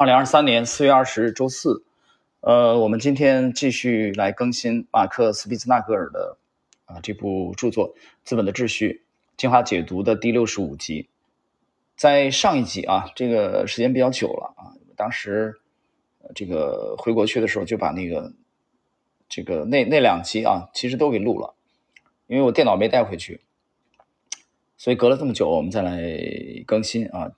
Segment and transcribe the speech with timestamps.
[0.00, 1.84] 二零二三年四月二十日周四，
[2.40, 6.38] 呃，我们今天继续来更新马克·斯皮兹纳格尔的
[6.86, 9.02] 啊这部著作《资本的秩序》
[9.38, 11.10] 精华解读的第六十五集。
[11.96, 15.60] 在上一集啊，这个时间比较久了啊，当时
[16.34, 18.32] 这个回国去的时候就把那个
[19.28, 21.54] 这个那那两集啊，其实都给录了，
[22.26, 23.42] 因为我电脑没带回去，
[24.78, 26.00] 所以隔了这么久，我们再来
[26.66, 27.32] 更新啊。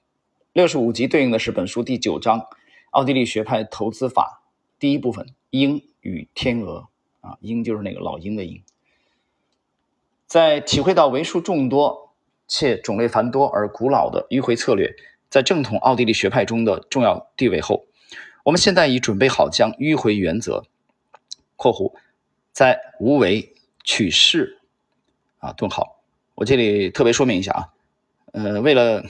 [0.53, 2.41] 六十五集对应的是本书第九章
[2.91, 4.43] 《奥地利学派投资法》
[4.79, 6.89] 第一部分“鹰与天鹅”
[7.23, 8.63] 啊，鹰就是那个老鹰的鹰。
[10.27, 12.13] 在体会到为数众多
[12.47, 14.95] 且种类繁多而古老的迂回策略
[15.31, 17.87] 在正统奥地利学派中的重要地位后，
[18.45, 20.67] 我们现在已准备好将迂回原则
[21.57, 21.95] （括弧
[22.53, 24.59] 在无为取势
[25.39, 26.03] 啊顿号）
[26.37, 27.73] 我这里特别说明一下啊，
[28.35, 29.03] 呃，为了。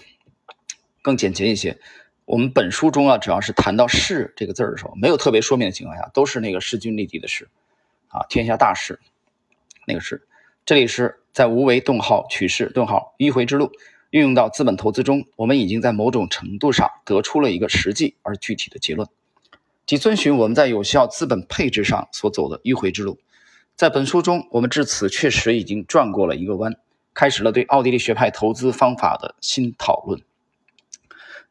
[1.03, 1.79] 更简洁一些，
[2.25, 7.49] 我们本书中啊，只要是谈到“势”这个字儿的时候，没有特别说明的情况下，都是那个势均力敌的“势”，
[8.09, 9.01] 啊，天下大势，
[9.87, 10.27] 那个“势”。
[10.65, 13.73] 这里是在无为顿号取势顿号迂回之路
[14.11, 19.09] 运用到资本投资中，我们已经在某种程度上得出了一个实际而具体的结论，
[19.85, 23.19] 即遵循我们在有效资本配置上所走的迂回之路。
[23.75, 26.77] 在本书中，我们至此确实已经转过了一个弯，
[27.13, 30.23] 开始了对奥地利学派投资方法的新讨论。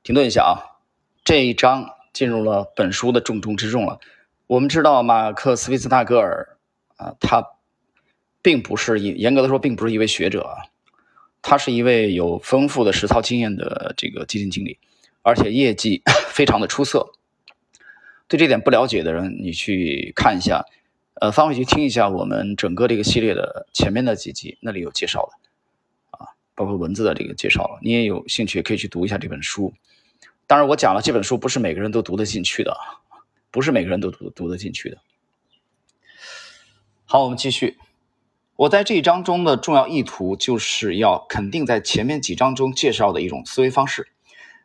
[0.04, 0.82] 停顿一下啊，
[1.24, 4.00] 这一章进入了本书的重中之重了。
[4.48, 6.58] 我们知道马克思·维斯纳格尔
[6.98, 7.50] 啊，他
[8.42, 10.58] 并不是一严格的说，并不是一位学者啊，
[11.44, 14.80] 他是一位有丰富的实操经验的这个基金经理，
[15.22, 17.12] 而且业绩 非常的出色。
[18.28, 20.66] 对这点不了解的人，你去看一下，
[21.22, 25.41] 呃，翻回去听一下我们整个这个系列的前面的几集，那里有介绍的，
[26.56, 27.80] 包括文字的这个介绍了。
[27.82, 29.74] 你也有兴趣可以去读一下这本书。
[30.48, 32.76] 当然，我讲了这本书不是每个人都读得进去的，
[33.52, 34.98] 不是每个人都读读得进去的。
[37.06, 37.78] 好，我们继续。
[38.58, 44.10] 我在这一章中的重要意图，就是要肯定在前面几章中介绍的一种思维方式，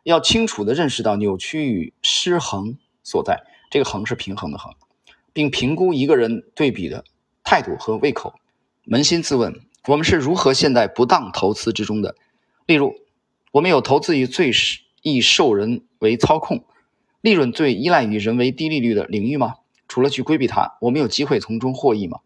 [0.03, 3.43] 要清楚的认识到扭曲与失衡所在。
[3.71, 4.73] 这个“衡”是平衡的“衡”，
[5.33, 7.03] 并评估一个人对比的
[7.43, 8.35] 态度和胃口。
[8.85, 12.15] 扪心自问，我们是如何陷在不当投资之中的？
[12.65, 12.95] 例如，
[13.51, 14.51] 我们有投资于最。
[15.03, 16.65] 易受人为操控，
[17.21, 19.53] 利润最依赖于人为低利率的领域吗？
[19.87, 22.19] 除了去规避它，我们有机会从中获益吗？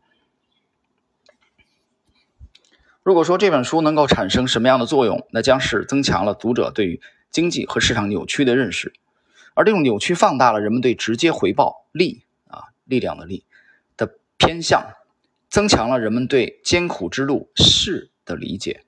[3.03, 6.99] 如果说这本书能够产生什么样的作用，那将是增强了读者对于
[7.29, 8.93] 经济和市场扭曲的认识，
[9.53, 13.43] 而这种扭曲放大了人们对直接回报利啊力量的利
[13.95, 14.83] 的偏向，
[15.51, 18.84] 增强了人们对艰苦之路势的理解。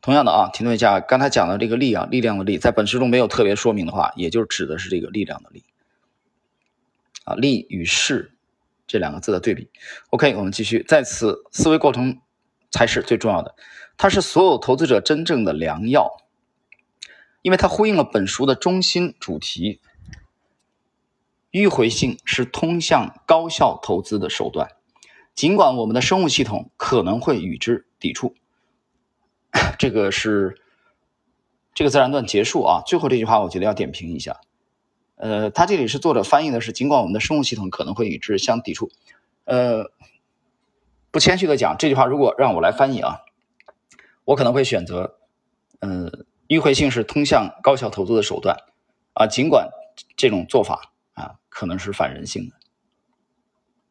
[0.00, 5.62] 同样的啊，停顿一下，刚才讲的这个力啊，力量的力，在本书中没有特别说明的话，也就指的是这个力量的力
[7.24, 8.32] 啊，力与势
[8.88, 9.70] 这两个字的对比。
[10.10, 12.20] OK，我们继续，在此思维过程
[12.72, 13.54] 才是最重要的，
[13.96, 16.10] 它是所有投资者真正的良药，
[17.42, 19.80] 因为它呼应了本书的中心主题：
[21.52, 24.68] 迂回性是通向高效投资的手段，
[25.34, 28.34] 尽管我们的生物系统可能会与之抵触。
[29.78, 30.60] 这个是
[31.74, 34.40] 这个自然段结束啊，最后这句话我觉得要点评一下。
[35.16, 38.90] 呃，他这里是作者翻译的是，尽管我们的生物系统可能会与之相抵触，
[39.44, 39.90] 呃，
[41.10, 43.20] 不谦虚的讲，这句话如果让我来翻译啊，
[44.24, 45.18] 我可能会选择，
[45.80, 46.10] 呃，
[46.48, 48.56] 迂回性是通向高效投资的手段
[49.12, 49.68] 啊，尽管
[50.16, 52.56] 这种做法啊可能是反人性的，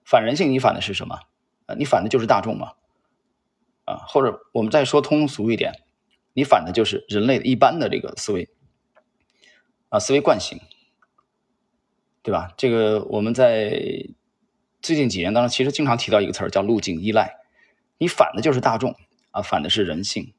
[0.04, 1.20] 反人性，你反的是什么？
[1.78, 2.74] 你反的就是大众嘛。
[3.84, 5.74] 啊，或者我们再说通俗一点，
[6.34, 8.48] 你反的就是人类一般的这个思维
[9.90, 10.62] 啊，思维惯性，
[12.22, 12.54] 对吧？
[12.56, 14.06] 这个我们在
[14.84, 17.38] 最近几年当中，其实经常提到一个词儿叫路径依赖，
[17.98, 18.96] 你反的就是大众
[19.32, 20.32] 啊，反的是人性，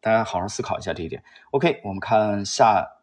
[0.00, 1.22] 大家好好思考一下这一点。
[1.52, 3.00] OK，我们看下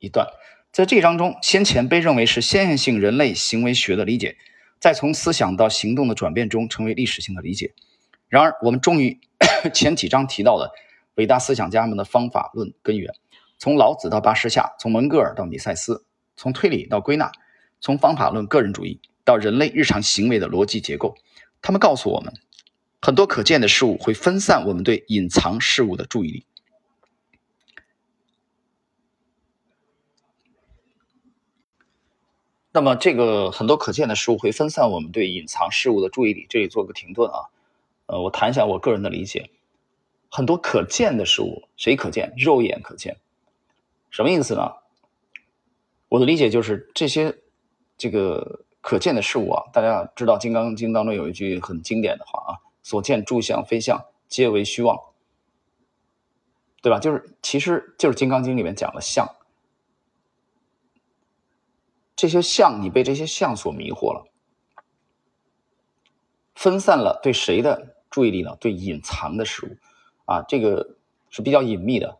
[0.00, 0.26] 一段，
[0.72, 4.36] 在这一章中，先前被认为是先验性人类行为学的理解，
[4.78, 7.74] 在从思想到行动的转变中，成为历史性的理解。
[8.28, 9.18] 然而，我们终于
[9.72, 10.70] 前几章提到的
[11.14, 13.12] 伟大思想家们的方法论根源，
[13.58, 16.04] 从老子到巴士夏，从门格尔到米塞斯，
[16.36, 17.30] 从推理到归纳，
[17.80, 21.16] 从方法论个人主义到人类日常行为的逻辑结构，
[21.62, 22.34] 他们告诉我们，
[23.00, 26.46] 很多可见的事物会分散我们对隐藏事物的注意力。
[32.76, 36.44] 那么，这个很多可见的事物会分散我们对隐藏事物的注意力。
[36.50, 37.48] 这里做个停顿啊。
[38.04, 39.48] 呃，我谈一下我个人的理解。
[40.28, 42.34] 很多可见的事物，谁可见？
[42.36, 43.16] 肉眼可见。
[44.10, 44.74] 什么意思呢？
[46.10, 47.34] 我的理解就是这些
[47.96, 55.00] 这个可见的事物啊，大家知道《金刚经》当中有一句很经典的话啊：“所见诸相非相，皆为虚妄。”
[56.82, 56.98] 对吧？
[56.98, 59.26] 就是其实就是《金刚经》里面讲的相，
[62.16, 64.26] 这些像你被这些相所迷惑了，
[66.54, 68.56] 分散了对谁的注意力呢？
[68.58, 69.76] 对隐藏的事物
[70.24, 70.96] 啊，这个
[71.30, 72.18] 是比较隐秘的。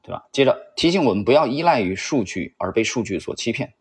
[0.00, 0.26] 对吧？
[0.32, 3.74] 接着提醒我们不要依赖于数据而被数据所欺骗，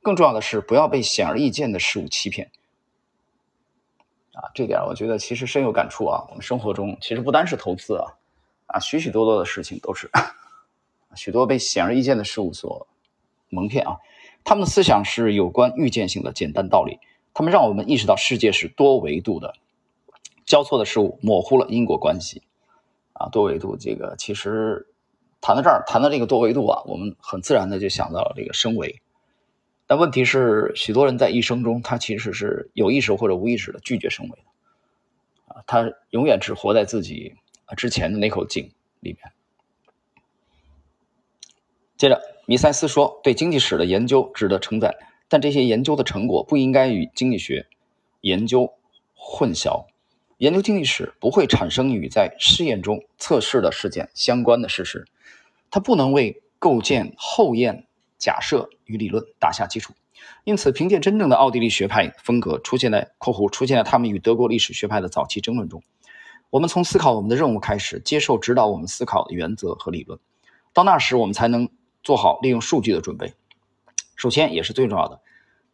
[0.00, 2.52] 更重要的是不要被显而易见的事物欺骗。
[4.32, 6.24] 啊，这点我觉得其实深有感触啊。
[6.28, 8.14] 我们生活中其实不单是投资啊，
[8.66, 10.08] 啊，许许多多的事情都是
[11.16, 12.86] 许多被显而易见的事物所
[13.48, 13.96] 蒙骗啊。
[14.46, 16.98] 他们的思想是有关预见性的简单道理，
[17.34, 19.54] 他们让我们意识到世界是多维度的，
[20.46, 22.42] 交错的事物模糊了因果关系。
[23.12, 24.86] 啊，多维度这个其实。
[25.38, 29.00] 谈到这儿，谈到这个多维度啊，我们很自然的就想到了这个升维。
[29.86, 37.34] 但问题是，许多人在一生中，他其实是有意识或者无意识的拒绝升维的，啊，他永远只活在自己
[37.76, 39.32] 之前的那口井里面。
[41.96, 44.94] 接着，米塞斯说，对经济史的研究值得称赞，
[45.28, 47.66] 但这些研究的成果不应该与经济学
[48.20, 48.72] 研究
[49.14, 49.86] 混淆。
[50.38, 55.06] 研究经济史不会产生与在试验中测试的事件相关的事实。
[55.70, 59.92] 它不能为构建后验假设与理论打下基础，
[60.44, 65.82] 因此，凭借真正的奥地利学派风格出现在（括弧出现在他们与德国历史学派的早期争论中），
[66.50, 70.20] 我们从思考我们的任务开始，接受指导我们思考的原则和理论。
[70.72, 71.68] 到那时，我们才能
[72.06, 73.34] 做好利用数据的准备。
[74.14, 75.20] 首先，也是最重要的，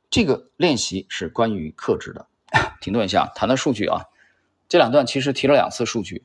[0.08, 2.26] 这个练习是关于克制的。
[2.81, 4.06] 停顿一下，谈谈数据啊。
[4.67, 6.25] 这两段其实提了两次数据。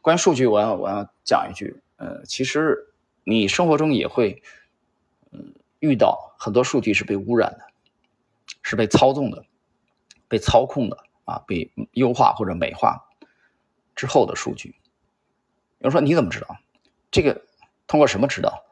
[0.00, 1.82] 关于数据，我要我要讲一句。
[1.98, 2.94] 呃，其实
[3.24, 4.42] 你生活中也会，
[5.32, 7.66] 嗯，遇到很多数据是被污染的，
[8.62, 9.44] 是被操纵的，
[10.28, 10.96] 被操控的
[11.26, 13.06] 啊，被优化或者美化
[13.94, 14.74] 之后的数据。
[15.80, 16.56] 有人说你怎么知道？
[17.10, 17.44] 这个
[17.86, 18.62] 通过什么知道？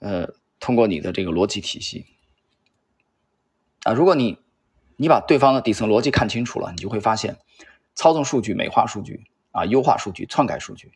[0.00, 2.06] 呃，通过你的这个逻辑体系
[3.84, 3.92] 啊。
[3.92, 4.38] 如果你
[4.96, 7.38] 你把对方的底层逻辑看清楚了，你就会发现，
[7.94, 10.92] 操纵数据、美化数据啊、优化数据、篡改数据、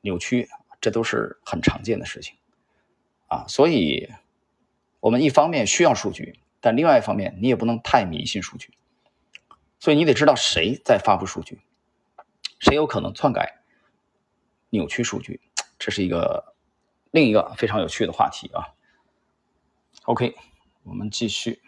[0.00, 0.48] 扭曲。
[0.82, 2.36] 这都是很常见的事情，
[3.26, 4.08] 啊，所以，
[5.00, 8.72] 我们一方面需要数据，但另外一方面，你也不能太迷信数据，
[9.78, 11.60] 所以你得知道谁在发布数据，
[12.60, 13.60] 谁有可能篡改、
[14.70, 15.42] 扭曲数据，
[15.78, 16.54] 这是一个
[17.10, 18.74] 另一个非常有趣的话题啊。
[20.04, 20.34] OK，
[20.84, 21.60] 我们继续，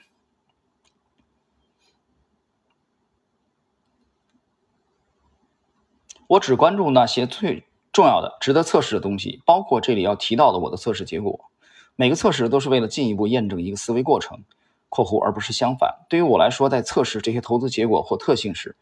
[6.27, 7.65] 我只关注那些最。
[7.93, 11.50] 重要的、值得测试的东西，包括这里要提到的我的测试结果。
[11.95, 14.45] 每个测试都是为了进一步验证一个思维过程
[14.88, 16.06] （括弧），而不是相反。
[16.09, 18.75] 对于我来说，在测试这些投资结果或特性时，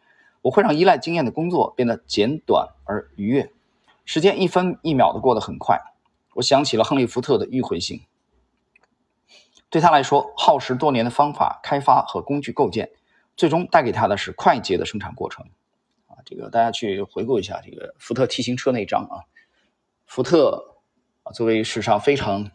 [0.43, 3.53] 我会让依赖经验的工作变得简短而愉悦。
[4.05, 5.90] 时间一分一秒的过得很快。
[6.35, 8.01] 我想起了亨利·福特的迂回性。
[9.69, 12.91] 对他来说，耗时多年的方法开发和工具构建，
[13.37, 15.45] 最终带给他的是快捷的生产过程。
[16.07, 19.23] 啊这个大家去回顾一下这个福特 T 型车那章啊，
[20.07, 20.83] 福特
[21.23, 22.51] 啊作为史上非常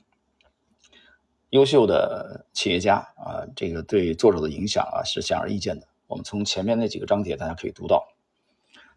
[1.51, 5.87] 优秀的企业家啊，这个对作者的影响啊是显而易见的。
[6.07, 8.14] 我们从前面那几个章节大家可以读到。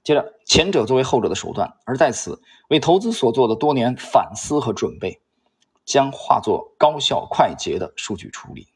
[0.09, 5.21] 接着，前者作为后者的手段，而在此为投资所做的多年反思和准备，
[5.85, 8.69] 将化作高效快捷的数据处理。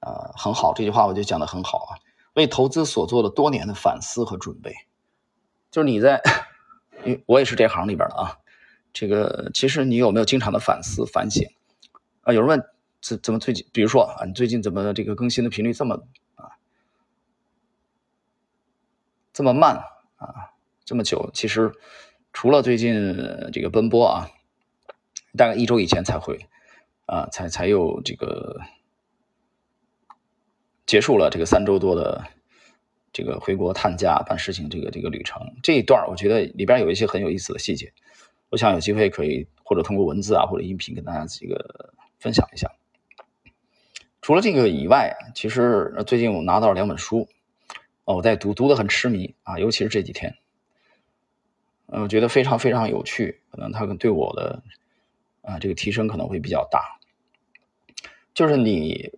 [0.00, 1.96] 呃，很好，这句话我就讲的很好啊。
[2.34, 4.74] 为投资所做的多年的反思和准备，
[5.70, 6.20] 就是你在，
[7.06, 8.36] 因为我也是这行里边的啊。
[8.92, 11.48] 这个其实你有没有经常的反思反省
[12.20, 12.34] 啊？
[12.34, 12.62] 有人问
[13.00, 15.94] 怎怎么最近，比如说啊，你最近怎么这个更新的频率这么
[16.34, 16.52] 啊
[19.36, 19.76] 这么慢
[20.16, 21.30] 啊这么久？
[21.34, 21.70] 其实
[22.32, 22.94] 除了最近
[23.52, 24.30] 这个奔波啊，
[25.36, 26.46] 大概一周以前才会
[27.04, 28.58] 啊才才有这个。
[30.86, 32.24] 结束了这个三周多的
[33.12, 37.92] 这个回国探家办事情这个这个旅程这一段，我觉得里边有一些很有意思的细节，
[38.50, 42.70] 我想有机会可以或者通过文字啊或者音频跟大家这个分享一下。
[44.22, 47.28] 除了这个以外，其实最近我拿到了两本书，
[48.06, 50.34] 哦，我在读，读的很痴迷啊，尤其是这几天，
[51.88, 54.62] 嗯，我觉得非常非常有趣，可能它对我的
[55.42, 56.98] 啊这个提升可能会比较大，
[58.32, 59.12] 就是你。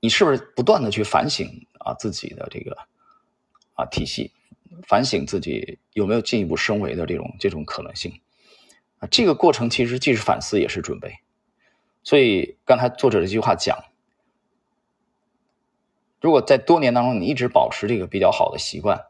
[0.00, 2.78] 你是不是不断的去反省啊自己的这个
[3.74, 4.30] 啊体系，
[4.86, 8.20] 反省自己有没有进一步升维的这种这种可能性
[9.00, 9.08] 啊？
[9.10, 11.12] 这个过程其实既是反思也是准备
[12.04, 13.76] 所以刚才作者这句话讲，
[16.20, 19.04] 如果在多年当中你一直保持这个比较好的习惯，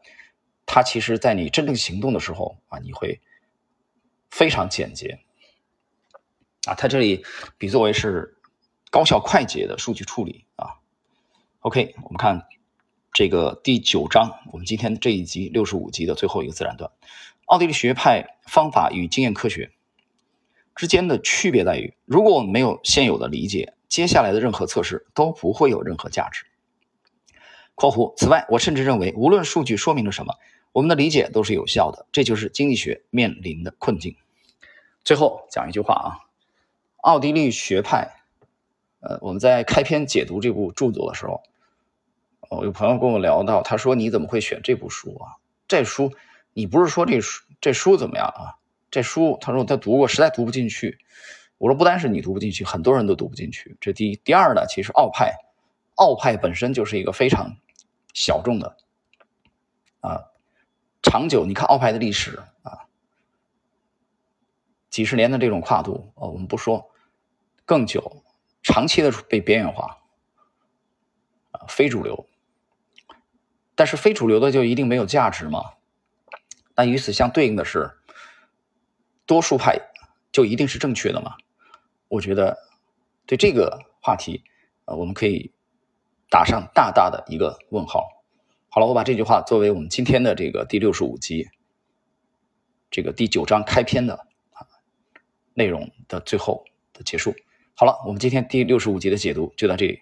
[0.65, 3.19] 它其实在你真正行动的时候啊，你会
[4.29, 5.19] 非常简洁。
[6.67, 7.25] 啊，它这里
[7.57, 8.37] 比作为是
[8.91, 10.75] 高效快捷的数据处理啊。
[11.61, 12.47] OK，我们看
[13.11, 16.91] 这个第九章，我们今天这一集六十五集的最后一个自然段，
[17.45, 19.71] 奥地利学派方法与经验科学
[20.75, 26.45] 之间的区别在于，如果我们没有现有的理解，接下来的任何测试都不会有任何价值。
[27.79, 30.35] 括弧，此外，我甚至认为，无论数据说明了什么，
[30.73, 32.05] 我们的理解都是有效的。
[32.11, 34.17] 这就是经济学面临的困境。
[35.03, 36.07] 最后讲一句话啊。
[36.97, 38.09] 奥地利学派，
[38.99, 41.41] 呃，我们在开篇解读这部著作的时候，
[42.49, 45.39] 我有朋友跟我聊到，他说：“你怎么会选这部书啊？
[45.69, 46.11] 这书
[46.51, 48.59] 你不是说这书这书怎么样啊？
[48.91, 50.97] 这书他说他读过，实在读不进去。”
[51.57, 53.77] 我说：“不单是你读不进去，很多人都读不进去。
[53.79, 55.33] 这第一，第二呢，其实奥派，
[55.95, 57.55] 奥派本身就是一个非常
[58.13, 58.77] 小众的
[60.01, 60.31] 啊，
[61.01, 61.45] 长久。
[61.45, 62.87] 你看奥派的历史啊。”
[64.89, 66.89] 几十年的这种跨度，啊，我们不说
[67.63, 68.23] 更久，
[68.63, 69.99] 长期的被边缘化，
[71.51, 72.27] 啊，非主流。
[73.75, 75.73] 但是非主流的就一定没有价值吗？
[76.75, 77.97] 那与此相对应的是，
[79.25, 79.79] 多数派
[80.31, 81.37] 就一定是正确的吗？
[82.07, 82.57] 我觉得
[83.27, 84.43] 对这个话题，
[84.85, 85.53] 呃，我们可以
[86.29, 88.07] 打上大大的一个问号。
[88.69, 91.47] 好了，我把这句话作为我们今天的这个第六十五集，
[92.91, 94.13] 这个第九章开篇的
[94.51, 94.67] 啊。
[95.55, 97.35] 内容的最后的结束，
[97.75, 99.99] 好了，我们今天第六十五集的解读就到这里。